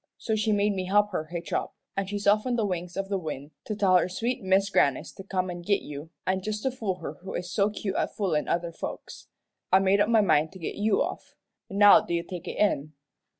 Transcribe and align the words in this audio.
So 0.17 0.35
she 0.35 0.51
made 0.51 0.73
me 0.73 0.85
help 0.85 1.11
her 1.11 1.25
hitch 1.25 1.53
up, 1.53 1.75
an' 1.95 2.07
she's 2.07 2.25
off 2.25 2.47
on 2.47 2.55
the 2.55 2.65
wings 2.65 2.97
of 2.97 3.07
the 3.07 3.19
wind 3.19 3.51
to 3.65 3.75
tell 3.75 3.97
her 3.97 4.09
sweet 4.09 4.41
Mis' 4.41 4.71
Grannis 4.71 5.11
to 5.11 5.23
come 5.23 5.51
an' 5.51 5.61
git 5.61 5.83
you; 5.83 6.09
an' 6.25 6.41
just 6.41 6.63
to 6.63 6.71
fool 6.71 6.95
her 7.01 7.17
who 7.21 7.35
is 7.35 7.51
so 7.51 7.69
cute 7.69 7.95
at 7.95 8.15
foolin' 8.15 8.47
other 8.47 8.71
folks, 8.71 9.27
I 9.71 9.77
made 9.77 10.01
up 10.01 10.09
my 10.09 10.21
mind 10.21 10.53
to 10.53 10.57
git 10.59 10.73
you 10.73 11.03
off. 11.03 11.35
Now 11.69 12.01
do 12.01 12.15
you 12.15 12.23
take 12.23 12.47
it 12.47 12.57
in?" 12.57 12.93